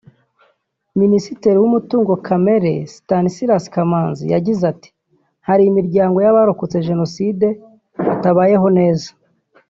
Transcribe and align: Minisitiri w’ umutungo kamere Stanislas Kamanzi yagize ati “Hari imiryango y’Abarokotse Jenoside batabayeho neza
Minisitiri 1.01 1.57
w’ 1.61 1.65
umutungo 1.69 2.11
kamere 2.27 2.71
Stanislas 2.95 3.63
Kamanzi 3.73 4.25
yagize 4.33 4.63
ati 4.73 4.89
“Hari 5.47 5.63
imiryango 5.67 6.17
y’Abarokotse 6.25 6.77
Jenoside 6.87 7.47
batabayeho 8.07 8.67
neza 8.79 9.09